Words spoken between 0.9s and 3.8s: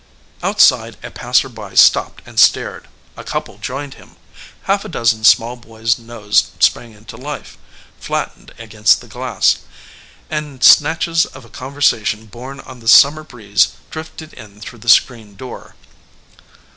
a passer by stopped and stared; a couple